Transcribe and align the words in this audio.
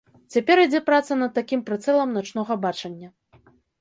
Цяпер 0.35 0.61
ідзе 0.61 0.81
праца 0.87 1.17
над 1.19 1.31
такім 1.39 1.61
прыцэлам 1.67 2.09
начнога 2.21 2.59
бачання. 2.65 3.07